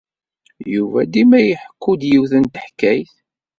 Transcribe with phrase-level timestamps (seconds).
[0.73, 3.11] Yuba dima iḥekku-d yiwet n teḥkayt.